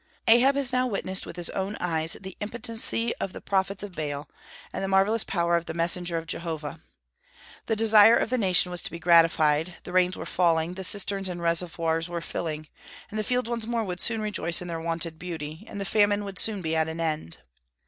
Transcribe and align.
Ahab 0.27 0.55
has 0.55 0.73
now 0.73 0.87
witnessed 0.87 1.27
with 1.27 1.35
his 1.35 1.51
own 1.51 1.77
eyes 1.79 2.13
the 2.19 2.35
impotency 2.39 3.13
of 3.17 3.33
the 3.33 3.39
prophets 3.39 3.83
of 3.83 3.91
Baal, 3.93 4.27
and 4.73 4.83
the 4.83 4.87
marvellous 4.87 5.23
power 5.23 5.55
of 5.57 5.65
the 5.65 5.75
messenger 5.75 6.17
of 6.17 6.25
Jehovah. 6.25 6.79
The 7.67 7.75
desire 7.75 8.17
of 8.17 8.31
the 8.31 8.37
nation 8.39 8.71
was 8.71 8.81
to 8.81 8.89
be 8.89 8.97
gratified; 8.97 9.75
the 9.83 9.93
rains 9.93 10.17
were 10.17 10.25
falling, 10.25 10.73
the 10.73 10.83
cisterns 10.83 11.29
and 11.29 11.39
reservoirs 11.39 12.09
were 12.09 12.19
filling, 12.19 12.67
and 13.11 13.19
the 13.19 13.23
fields 13.23 13.47
once 13.47 13.67
more 13.67 13.83
would 13.83 14.01
soon 14.01 14.21
rejoice 14.21 14.59
in 14.59 14.67
their 14.67 14.81
wonted 14.81 15.19
beauty, 15.19 15.63
and 15.67 15.79
the 15.79 15.85
famine 15.85 16.23
would 16.23 16.39
soon 16.39 16.63
be 16.63 16.75
at 16.75 16.87
an 16.87 16.99
end. 16.99 17.37